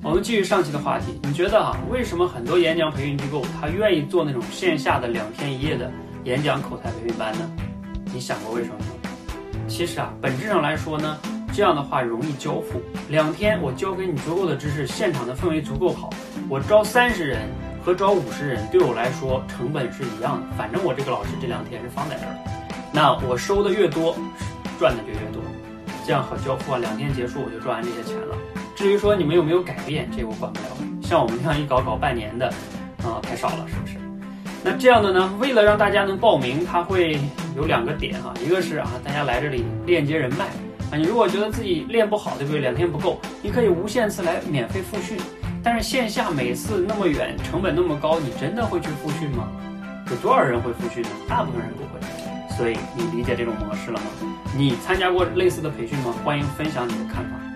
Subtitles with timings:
[0.00, 5.90] 我们继续上期的话题，你觉得啊，为什么很多演讲培训机构他愿意做那种线下的两天一夜的
[6.24, 7.50] 演讲口才培训班呢？
[8.12, 8.86] 你想过为什么吗？
[9.66, 11.18] 其实啊，本质上来说呢，
[11.52, 12.80] 这样的话容易交付。
[13.08, 16.08] 两天我教给你足够的知识，现场的氛围足够好，
[16.48, 17.48] 我招三十人
[17.84, 22.34] 和招五十人对我来说成本是一样的，反正我这个老师这两天是放在这儿，
[22.92, 24.16] 那我收的越多，
[24.78, 25.42] 赚的就越多，
[26.06, 28.36] 这样好交付啊，两天结束我就赚完这些钱了。
[28.78, 30.68] 至于说你们有没有改变，这我管不了。
[31.02, 32.46] 像我们这样一搞搞半年的，
[32.98, 33.96] 啊，太少了，是不是？
[34.62, 35.34] 那这样的呢？
[35.40, 37.18] 为了让大家能报名，它会
[37.56, 40.44] 有两个点哈， 一个是啊，大家来这里链接人脉
[40.92, 40.96] 啊。
[40.96, 42.60] 你如果觉得自己练不好，对不对？
[42.60, 45.18] 两天不够，你可以无限次来免费复训。
[45.60, 49.48] 但是线下每次那么远，成本那么高，你真的会去复训吗？
[50.08, 51.08] 有多少人会复训呢？
[51.28, 52.56] 大部分人不会。
[52.56, 54.06] 所以你理解这种模式了吗？
[54.56, 56.14] 你参加过类似的培训吗？
[56.24, 57.47] 欢迎分享你的看法。